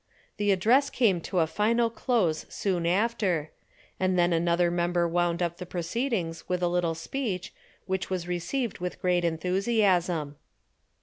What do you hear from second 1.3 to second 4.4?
a final close soon after, and then